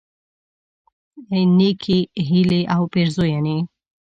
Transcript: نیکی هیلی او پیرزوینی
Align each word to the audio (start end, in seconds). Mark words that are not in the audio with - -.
نیکی 1.57 1.99
هیلی 2.27 2.61
او 2.75 2.81
پیرزوینی 2.93 3.57